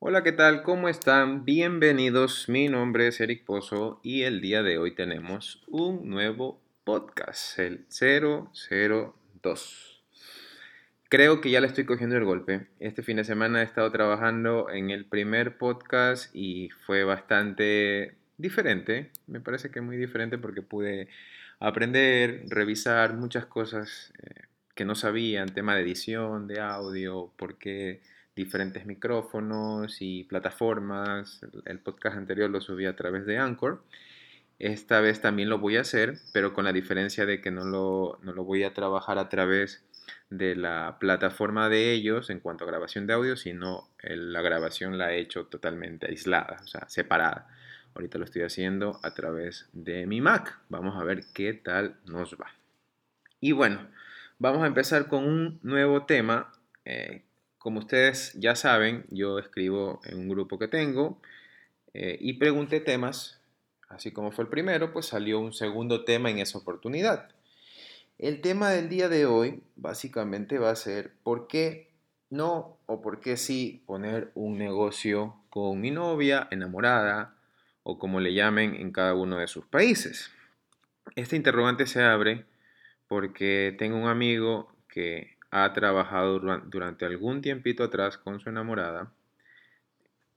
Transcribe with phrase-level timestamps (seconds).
[0.00, 0.62] Hola, ¿qué tal?
[0.62, 1.44] ¿Cómo están?
[1.44, 2.48] Bienvenidos.
[2.48, 7.84] Mi nombre es Eric Pozo y el día de hoy tenemos un nuevo podcast, el
[7.90, 10.04] 002.
[11.08, 12.68] Creo que ya le estoy cogiendo el golpe.
[12.78, 19.10] Este fin de semana he estado trabajando en el primer podcast y fue bastante diferente.
[19.26, 21.08] Me parece que muy diferente porque pude
[21.58, 24.42] aprender, revisar muchas cosas eh,
[24.76, 28.00] que no sabía en tema de edición, de audio, por qué
[28.38, 31.40] diferentes micrófonos y plataformas.
[31.66, 33.82] El podcast anterior lo subí a través de Anchor.
[34.60, 38.18] Esta vez también lo voy a hacer, pero con la diferencia de que no lo,
[38.22, 39.84] no lo voy a trabajar a través
[40.30, 45.12] de la plataforma de ellos en cuanto a grabación de audio, sino la grabación la
[45.12, 47.48] he hecho totalmente aislada, o sea, separada.
[47.94, 50.60] Ahorita lo estoy haciendo a través de mi Mac.
[50.68, 52.52] Vamos a ver qué tal nos va.
[53.40, 53.88] Y bueno,
[54.38, 56.52] vamos a empezar con un nuevo tema
[56.84, 57.24] eh,
[57.68, 61.20] como ustedes ya saben, yo escribo en un grupo que tengo
[61.92, 63.42] eh, y pregunté temas,
[63.90, 67.28] así como fue el primero, pues salió un segundo tema en esa oportunidad.
[68.16, 71.90] El tema del día de hoy básicamente va a ser por qué
[72.30, 77.34] no o por qué sí poner un negocio con mi novia, enamorada
[77.82, 80.30] o como le llamen en cada uno de sus países.
[81.16, 82.46] Este interrogante se abre
[83.08, 89.12] porque tengo un amigo que ha trabajado durante algún tiempito atrás con su enamorada.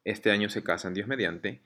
[0.03, 1.61] Este año se casan, Dios mediante.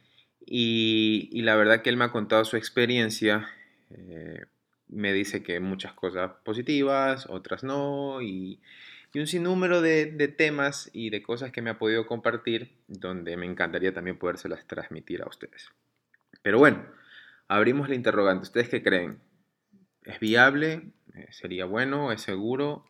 [0.45, 3.47] Y, la verdad que él me ha contado su experiencia.
[3.91, 4.45] Eh,
[4.87, 8.21] me dice que muchas cosas positivas, otras no.
[8.21, 8.59] Y,
[9.13, 13.45] un sinnúmero de, de, temas y de cosas que me ha podido compartir, donde me
[13.45, 15.69] encantaría también podérselas transmitir a ustedes.
[16.41, 16.85] Pero bueno,
[17.47, 18.43] abrimos la interrogante.
[18.43, 19.19] ¿Ustedes qué creen?
[20.03, 20.91] ¿Es viable?
[21.13, 22.11] Eh, ¿Sería bueno?
[22.11, 22.85] ¿Es seguro?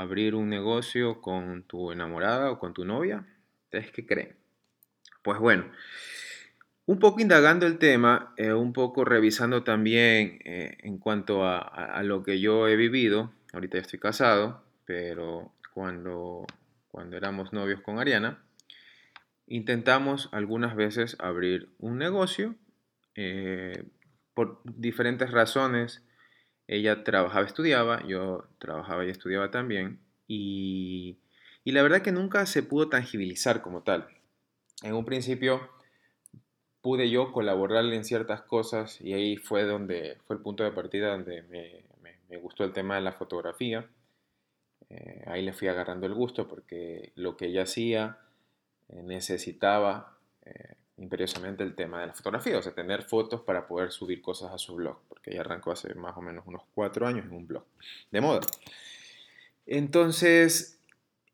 [0.00, 3.26] Abrir un negocio con tu enamorada o con tu novia?
[3.64, 4.36] ¿Ustedes qué creen?
[5.22, 5.70] Pues bueno,
[6.86, 12.22] un poco indagando el tema, eh, un poco revisando también eh, en cuanto a, lo
[12.22, 16.46] que yo he vivido, ahorita ya estoy casado, pero cuando,
[16.86, 18.42] cuando éramos novios con Ariana,
[19.46, 22.54] intentamos algunas veces abrir un negocio
[23.16, 23.84] eh,
[24.32, 26.02] por diferentes razones
[26.68, 29.98] ella trabajaba, estudiaba, yo trabajaba y estudiaba también.
[30.28, 31.18] Y,
[31.64, 34.06] la verdad que nunca se pudo tangibilizar como tal.
[34.82, 35.68] En un principio
[36.80, 41.10] pude yo colaborarle en ciertas cosas y ahí fue donde fue el punto de partida
[41.10, 41.84] donde me,
[42.38, 43.86] gustó el tema de la fotografía.
[44.90, 48.18] Eh, ahí le fui agarrando el gusto porque lo que ella hacía
[48.88, 53.90] eh, necesitaba eh, imperiosamente el tema de la fotografía, o sea, tener fotos para poder
[53.90, 54.98] subir cosas a su blog,
[55.28, 57.64] ella arrancó hace más o menos unos cuatro años en un blog
[58.10, 58.40] de moda.
[59.66, 60.80] Entonces,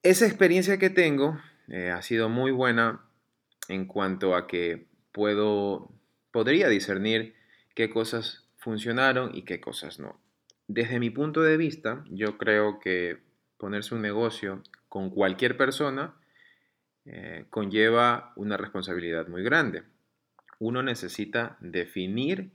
[0.02, 1.38] esa experiencia que tengo
[1.68, 3.00] eh, ha sido muy buena
[3.68, 5.90] en cuanto a que puedo,
[6.30, 7.34] podría discernir
[7.74, 10.20] qué cosas funcionaron y qué cosas no.
[10.66, 13.18] Desde mi punto de vista, yo creo que
[13.58, 16.14] ponerse un negocio con cualquier persona
[17.04, 19.82] eh, conlleva una responsabilidad muy grande.
[20.58, 22.50] Uno necesita definir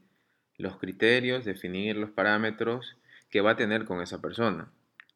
[0.60, 2.98] los criterios, definir los parámetros
[3.32, 4.70] que va a tener con esa persona.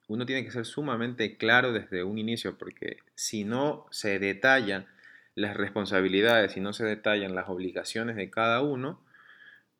[0.08, 4.88] Uno tiene que ser sumamente claro desde un inicio porque si no se detallan
[5.36, 9.04] las responsabilidades, si no se detallan las obligaciones de cada uno,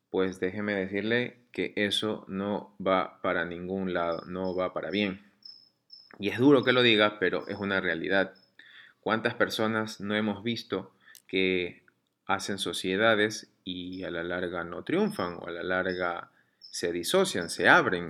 [0.10, 5.32] pues déjeme decirle que eso no va para ningún lado, no va para bien.
[6.20, 8.34] Y es duro que lo diga, pero es una realidad.
[9.00, 10.94] ¿Cuántas personas no hemos visto
[11.26, 11.84] que
[12.26, 17.70] hacen sociedades y a la larga no triunfan o a la larga se disocian, se
[17.70, 18.08] abren,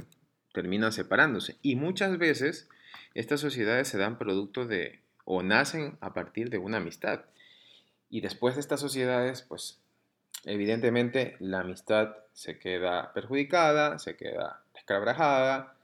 [0.54, 1.58] terminan separándose?
[1.62, 2.70] Y muchas veces
[3.14, 7.26] estas sociedades se dan producto de o nacen a partir de una amistad.
[8.10, 9.80] Y después de estas sociedades, pues
[10.46, 15.76] evidentemente la amistad se queda perjudicada, se queda descabrajada,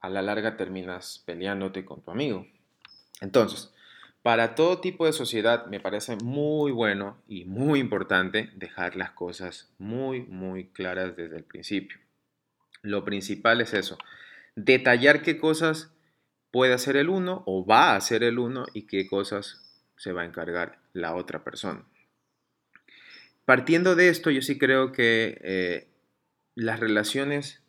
[0.00, 2.46] a la larga terminas peleándote con tu amigo.
[3.20, 3.72] Entonces,
[4.22, 9.72] para todo tipo de sociedad me parece muy bueno y muy importante dejar las cosas
[9.78, 11.98] muy, muy claras desde el principio.
[12.82, 13.98] Lo principal es eso,
[14.54, 15.92] detallar qué cosas
[16.52, 20.22] puede hacer el uno o va a hacer el uno y qué cosas se va
[20.22, 21.84] a encargar la otra persona.
[23.44, 25.88] Partiendo de esto, yo sí creo que eh,
[26.54, 27.62] las relaciones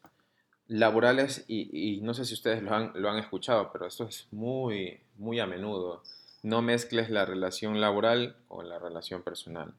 [0.68, 5.02] laborales, y, no sé si ustedes lo han, lo han escuchado, pero esto es muy,
[5.18, 6.04] muy a menudo
[6.44, 9.74] no mezcles la relación laboral con la relación personal.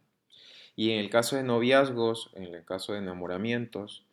[0.76, 4.05] Y en el caso de noviazgos, en el caso de enamoramientos,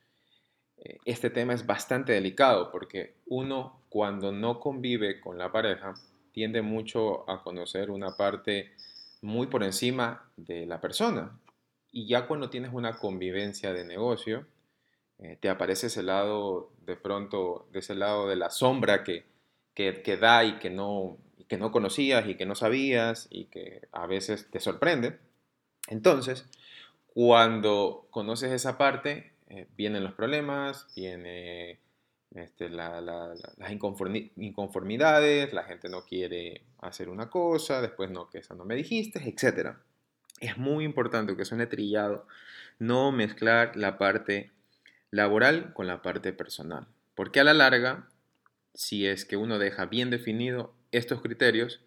[0.78, 5.96] eh, este tema es bastante delicado porque uno cuando no convive con la pareja
[6.32, 8.72] tiende mucho a conocer una parte
[9.22, 11.40] muy por encima de la persona.
[11.92, 14.46] Y ya cuando tienes una convivencia de negocio,
[15.20, 19.26] eh, te aparece ese lado, de pronto, de ese lado de la sombra que,
[19.74, 21.18] que, da y que, no,
[21.52, 25.20] que no conocías y que no sabías y que a veces te sorprende.
[25.90, 26.46] Entonces,
[27.08, 31.78] cuando conoces esa parte, eh, vienen los problemas, vienen
[32.34, 33.38] este, las
[34.38, 39.20] inconformidades, la gente no quiere hacer una cosa, después no, que eso no me dijiste,
[39.28, 39.76] etc.
[40.40, 42.28] Es muy importante que suene trillado
[42.80, 44.52] no mezclar la parte
[45.10, 48.08] laboral con la parte personal, porque a la larga,
[48.74, 51.82] si es que uno deja bien definido estos criterios,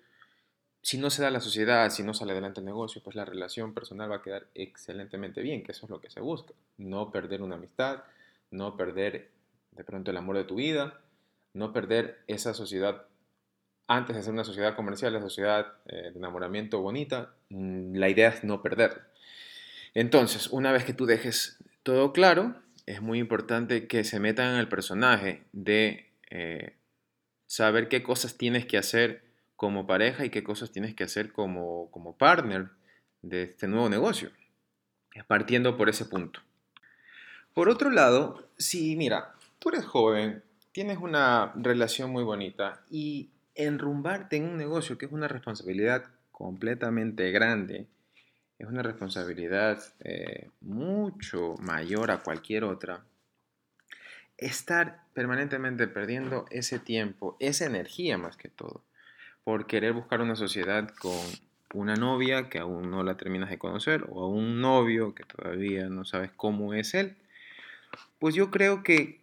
[0.82, 3.72] si no se da la sociedad, si no sale adelante el negocio, pues la relación
[3.72, 6.52] personal va a quedar excelentemente bien, que eso es lo que se busca.
[6.76, 8.04] No perder una amistad,
[8.50, 9.30] no perder
[9.72, 11.00] de pronto el amor de tu vida,
[11.54, 13.06] no perder esa sociedad,
[13.86, 18.28] antes de ser una sociedad comercial, la sociedad eh, de enamoramiento bonita, mm, la idea
[18.28, 19.02] es no perder.
[19.94, 24.60] Entonces, una vez que tú dejes todo claro, es muy importante que se metan en
[24.60, 26.74] el personaje de eh,
[27.54, 29.22] saber qué cosas tienes que hacer
[29.54, 32.70] como pareja y qué cosas tienes que hacer como, como partner
[33.22, 34.30] de este nuevo negocio.
[35.28, 36.40] Partiendo por ese punto.
[37.52, 40.42] Por otro lado, si mira, tú eres joven,
[40.72, 47.30] tienes una relación muy bonita y enrumbarte en un negocio que es una responsabilidad completamente
[47.30, 47.86] grande,
[48.58, 53.04] es una responsabilidad eh, mucho mayor a cualquier otra,
[54.38, 58.84] estar permanentemente perdiendo ese tiempo, esa energía más que todo,
[59.44, 61.18] por querer buscar una sociedad con
[61.74, 65.88] una novia que aún no la terminas de conocer o a un novio que todavía
[65.88, 67.16] no sabes cómo es él,
[68.18, 69.20] pues yo creo que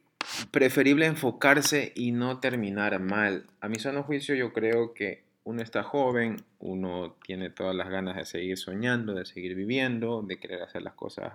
[0.52, 3.46] preferible enfocarse y no terminar mal.
[3.60, 8.16] A mi sano juicio yo creo que uno está joven, uno tiene todas las ganas
[8.16, 11.34] de seguir soñando, de seguir viviendo, de querer hacer las cosas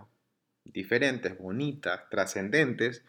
[0.65, 3.03] diferentes, bonitas, trascendentes.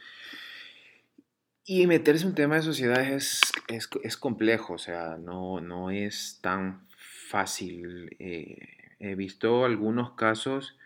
[1.69, 6.39] Y meterse en un tema de sociedad es, es, complejo, o sea, no, no es
[6.41, 8.15] tan fácil.
[8.19, 8.69] Eh,
[8.99, 10.77] he visto algunos casos,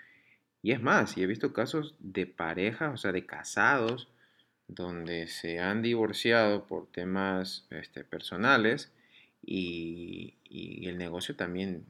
[0.64, 4.08] y es más, he visto casos de parejas, o sea, de casados,
[4.68, 8.92] donde se han divorciado por temas este, personales
[9.46, 11.86] y, el negocio también,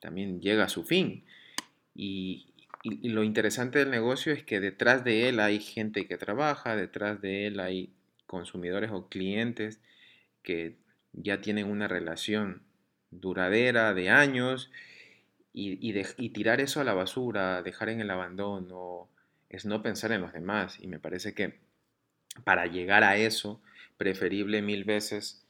[0.00, 1.24] también llega a su fin.
[1.92, 2.54] Y,
[2.84, 7.20] y, lo interesante del negocio es que detrás de él hay gente que trabaja, detrás
[7.20, 7.92] de él hay
[8.32, 9.78] consumidores o clientes
[10.42, 10.78] que
[11.12, 12.62] ya tienen una relación
[13.10, 14.70] duradera de años
[15.52, 15.92] y,
[16.30, 19.10] tirar eso a la basura, dejar en el abandono,
[19.50, 20.78] es no pensar en los demás.
[20.80, 21.60] Y me parece que
[22.42, 23.60] para llegar a eso,
[23.98, 25.46] preferible mil veces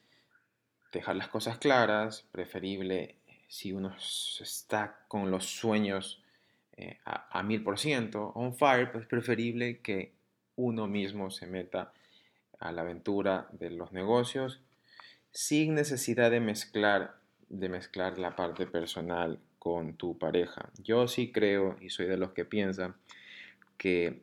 [0.92, 3.14] dejar las cosas claras, preferible
[3.46, 3.94] si uno
[4.40, 6.20] está con los sueños
[6.76, 10.14] eh, a mil por ciento on fire, pues preferible que
[10.56, 11.92] uno mismo se meta
[12.62, 14.60] a la aventura de los negocios
[15.30, 17.16] sin necesidad de mezclar,
[17.48, 20.70] de mezclar la parte personal con tu pareja.
[20.78, 22.96] Yo sí creo y soy de los que piensan
[23.78, 24.22] que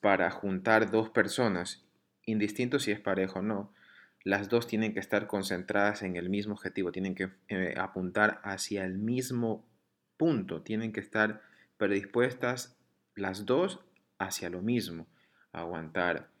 [0.00, 1.84] para juntar dos personas,
[2.26, 3.72] indistinto si es pareja o no,
[4.24, 8.84] las dos tienen que estar concentradas en el mismo objetivo, tienen que eh, apuntar hacia
[8.84, 9.64] el mismo
[10.16, 11.42] punto, tienen que estar
[11.76, 12.76] predispuestas
[13.14, 13.80] las dos
[14.18, 15.06] hacia lo mismo,
[15.52, 16.31] aguantar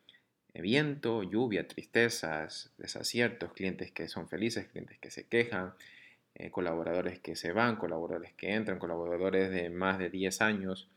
[0.60, 5.72] viento, lluvia, tristezas, desaciertos, clientes que son felices, clientes que se quejan,
[6.34, 10.88] eh, colaboradores que se van, colaboradores que entran, colaboradores de más de 10 años.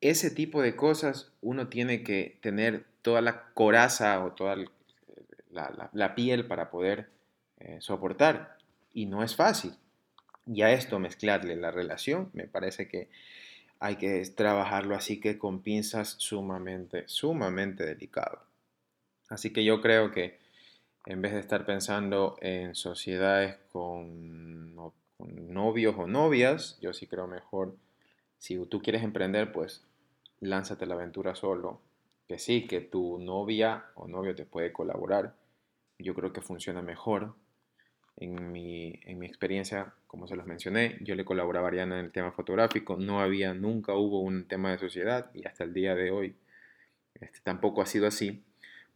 [0.00, 4.56] Ese tipo de cosas uno tiene que tener toda la coraza o toda
[5.50, 7.08] la, piel para poder
[7.58, 8.58] eh, soportar.
[8.92, 9.74] Y no es fácil.
[10.46, 13.08] Y a esto mezclarle la relación, me parece que
[13.80, 18.47] hay que trabajarlo así que con pinzas sumamente, sumamente delicado.
[19.28, 20.38] Así que yo creo que
[21.06, 24.74] en vez de estar pensando en sociedades con,
[25.18, 27.74] novios o novias, yo sí creo mejor,
[28.38, 29.84] si tú quieres emprender, pues
[30.40, 31.80] lánzate la aventura solo,
[32.28, 35.34] que sí, que tu novia o novio te puede colaborar.
[35.98, 37.34] Yo creo que funciona mejor.
[38.20, 42.06] En mi, en mi experiencia, como se los mencioné, yo le colaboraba a Ariana en
[42.06, 42.96] el tema fotográfico.
[42.96, 46.36] No había, nunca hubo un tema de sociedad y hasta el día de hoy
[47.14, 48.44] este, tampoco ha sido así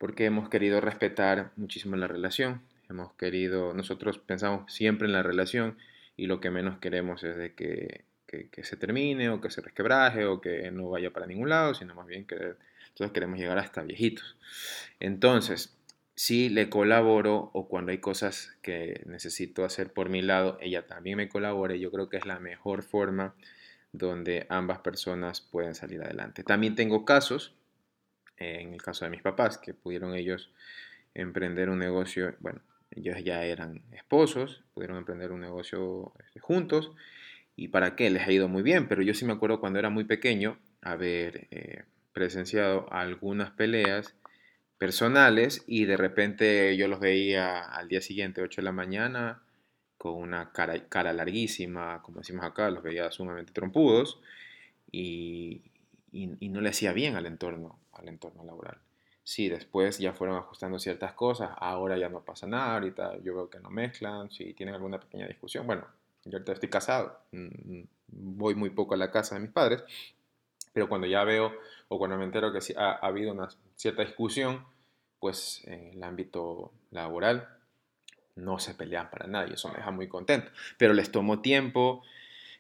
[0.03, 2.61] porque hemos querido respetar muchísimo la relación.
[2.91, 5.79] Hemos querido, nosotros pensamos siempre en la relación
[6.17, 9.61] y lo que menos queremos es de que, que, que se termine o que se
[9.61, 12.35] resquebraje o que no vaya para ningún lado, sino más bien que
[12.89, 14.37] entonces queremos llegar hasta viejitos.
[14.99, 15.79] Entonces,
[16.17, 21.17] sí le colaboro o cuando hay cosas que necesito hacer por mi lado, ella también
[21.17, 21.77] me colabora.
[21.77, 23.37] Yo creo que es la mejor forma
[23.93, 26.43] donde ambas personas pueden salir adelante.
[26.43, 27.55] También tengo casos,
[28.43, 30.51] en el caso de mis papás, que pudieron ellos
[31.15, 36.93] emprender un negocio, bueno, ellos ya eran esposos, pudieron emprender un negocio este, juntos
[37.57, 39.91] y para qué les ha ido muy bien, pero yo sí me acuerdo cuando era
[39.91, 44.15] muy pequeño haber eh, presenciado algunas peleas
[44.79, 49.43] personales y de repente yo los veía al día siguiente, 8 de la mañana,
[49.97, 54.21] con una cara, cara larguísima, como decimos acá, los veía sumamente trompudos
[54.91, 55.63] y,
[56.11, 58.79] y, no le hacía bien al entorno, al entorno laboral.
[59.25, 63.51] Sí, después ya fueron ajustando ciertas cosas, ahora ya no pasa nada, ahorita yo veo
[63.51, 65.87] que no mezclan, si tienen alguna pequeña discusión, bueno,
[66.25, 69.85] yo ahorita estoy casado, mm, voy muy poco a la casa de mis padres,
[70.73, 71.53] pero cuando ya veo
[71.89, 74.65] o cuando me entero que ha, ha habido una cierta discusión,
[75.21, 77.49] pues en el ámbito laboral
[78.35, 80.51] no se pelean para nadie, eso me deja muy contento.
[80.79, 82.03] Pero les tomó tiempo,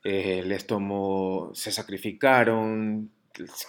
[0.04, 3.10] eh, les tomó, se sacrificaron,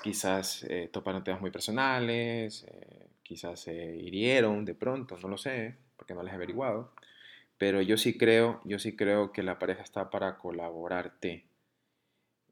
[0.03, 5.75] quizás eh, toparon temas muy personales, eh, quizás se hirieron de pronto, no lo sé,
[5.97, 6.91] porque no les he averiguado.
[7.57, 11.45] Pero yo sí creo, yo sí creo que la pareja está para colaborarte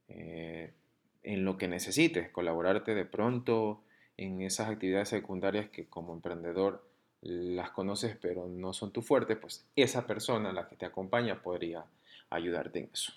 [0.08, 3.82] en lo que necesites, colaborarte de pronto
[4.18, 6.84] en esas actividades secundarias que como emprendedor
[7.22, 11.86] las conoces pero no son tu fuerte, pues esa persona, la que te acompaña, podría
[12.30, 13.14] ayudarte en eso.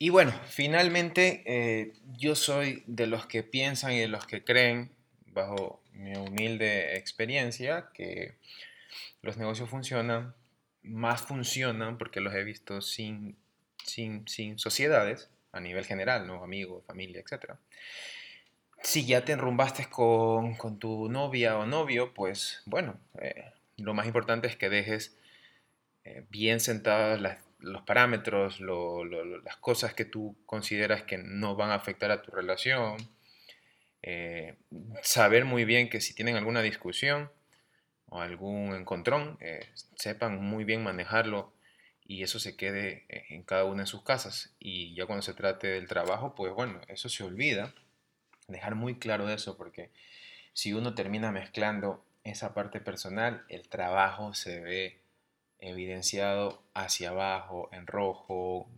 [0.00, 4.90] Y bueno, finalmente eh, yo soy de los que piensan y de los que creen,
[5.26, 8.34] bajo mi humilde experiencia, que
[9.22, 10.34] los negocios funcionan,
[10.82, 13.36] más funcionan porque los he visto sin,
[13.84, 16.42] sin, sin sociedades, a nivel general, ¿no?
[16.42, 17.58] amigos, familia, etc
[18.82, 24.46] si ya te enrumbaste con, tu novia o novio, pues bueno, eh, lo más importante
[24.46, 25.16] es que dejes
[26.04, 27.20] eh, bien sentados
[27.60, 32.96] los parámetros, las cosas que tú consideras que no van a afectar a tu relación.
[34.02, 34.56] Eh,
[35.02, 37.30] saber muy bien que si tienen alguna discusión
[38.06, 39.38] o algún encontrón,
[39.96, 41.52] sepan muy bien manejarlo
[42.04, 44.54] y eso se quede en cada una de sus casas.
[44.58, 47.72] Y ya cuando se trate del trabajo, pues bueno, eso se olvida
[48.50, 49.90] dejar muy claro eso, porque
[50.52, 54.99] si uno termina mezclando esa parte personal, el trabajo se ve
[55.60, 58.68] evidenciado hacia abajo, en rojo,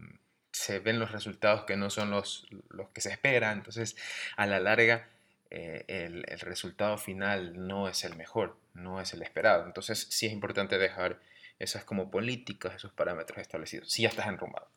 [0.53, 3.97] se ven los resultados que no son los, los que se esperan, entonces
[4.37, 5.09] a la larga
[5.51, 9.67] eh, el, el, resultado final no es el mejor, no es el esperado.
[9.67, 11.21] Entonces sí es importante dejar
[11.59, 14.69] esas como políticas, esos parámetros establecidos, si ya estás enrumbado.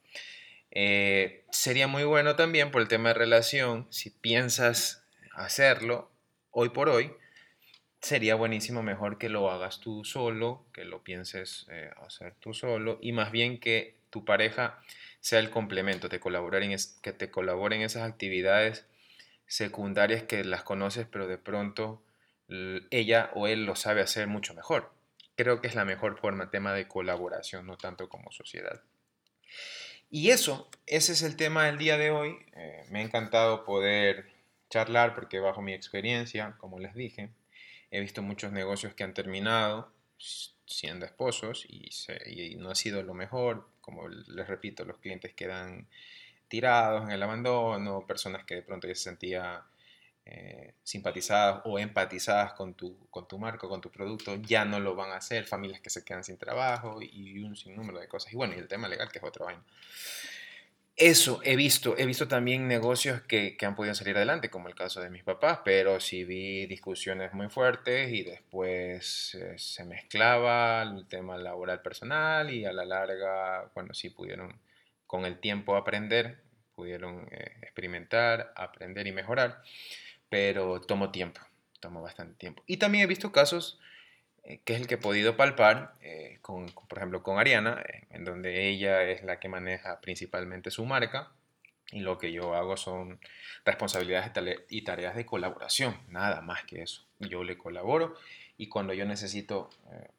[0.72, 6.12] Eh, sería muy bueno también por el tema de relación, si piensas hacerlo
[6.52, 7.14] hoy por hoy,
[8.02, 13.00] sería buenísimo mejor que lo hagas tú solo, que lo pienses eh, hacer tú solo
[13.02, 14.80] y más bien que tu pareja
[15.20, 18.86] sea el complemento, te en que te colabore en esas actividades
[19.48, 22.02] secundarias que las conoces, pero de pronto
[22.92, 24.92] ella o él lo sabe hacer mucho mejor.
[25.36, 28.82] Creo que es la mejor forma, tema de colaboración, no tanto como sociedad.
[30.10, 32.38] Y eso, ese es el tema del día de hoy.
[32.56, 34.28] Eh, me ha encantado poder
[34.70, 37.30] charlar porque bajo mi experiencia, como les dije,
[37.96, 39.92] he visto muchos negocios que han terminado
[40.66, 41.90] siendo esposos y,
[42.26, 43.68] y no ha sido lo mejor.
[43.82, 45.88] Como les repito, los clientes quedan
[46.48, 49.62] tirados en el abandono, personas que de pronto ya se sentían
[50.26, 54.96] eh, simpatizadas o empatizadas con tu, con tu marca, con tu producto, ya no lo
[54.96, 58.34] van a hacer, familias que se quedan sin trabajo y un sinnúmero de cosas.
[58.34, 59.64] Y bueno, y el tema legal, que es otro vaina.
[60.98, 64.76] Eso he visto, he visto también negocios que, que, han podido salir adelante, como el
[64.76, 70.84] caso de mis papás, pero sí vi discusiones muy fuertes y después eh, se mezclaba
[70.84, 74.58] el tema laboral personal y a la larga, bueno, sí pudieron
[75.06, 76.40] con el tiempo aprender,
[76.76, 79.62] pudieron eh, experimentar, aprender y mejorar
[80.30, 81.42] pero tomó tiempo,
[81.80, 82.64] tomó bastante tiempo.
[82.68, 83.80] Y también he visto casos,
[84.46, 88.04] eh, que es el que he podido palpar, eh, con, por ejemplo con Ariana, eh,
[88.12, 91.32] en donde ella es la que maneja principalmente su marca
[91.92, 93.20] y lo que yo hago son
[93.64, 94.32] responsabilidades
[94.70, 97.04] y tareas de colaboración, nada más que eso.
[97.20, 98.16] Yo le colaboro
[98.58, 99.70] y cuando yo necesito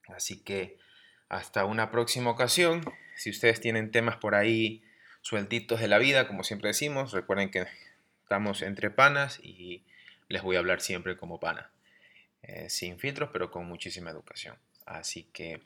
[0.08, 0.78] Así que
[1.30, 2.86] Hasta una próxima ocasión.
[3.18, 4.82] Si ustedes tienen temas por ahí
[5.22, 7.68] sueltitos de la vida, como siempre decimos, recuerden que
[8.24, 9.84] estamos entre panas y
[10.30, 11.70] les voy a hablar siempre como pana.
[12.44, 14.56] Eh, sin filtros, pero con muchísima educación.
[14.86, 15.64] Así que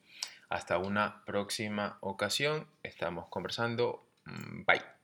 [0.51, 2.67] hasta una próxima ocasión.
[2.83, 4.05] Estamos conversando.
[4.25, 5.00] Mm, bye.